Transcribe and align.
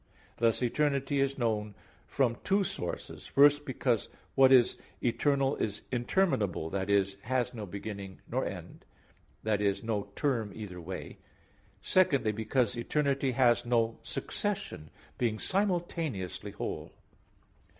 Thus 0.37 0.63
eternity 0.63 1.19
is 1.21 1.37
known 1.37 1.75
from 2.07 2.37
two 2.43 2.63
sources: 2.63 3.27
first, 3.27 3.65
because 3.65 4.09
what 4.33 4.51
is 4.51 4.79
eternal 4.99 5.55
is 5.57 5.83
interminable 5.91 6.71
that 6.71 6.89
is, 6.89 7.17
has 7.21 7.53
no 7.53 7.67
beginning 7.67 8.19
nor 8.27 8.43
end 8.43 8.83
(that 9.43 9.61
is, 9.61 9.83
no 9.83 10.09
term 10.15 10.51
either 10.55 10.81
way); 10.81 11.19
secondly, 11.83 12.31
because 12.31 12.75
eternity 12.75 13.33
has 13.33 13.63
no 13.63 13.99
succession, 14.01 14.89
being 15.19 15.37
simultaneously 15.37 16.49
whole. 16.49 16.91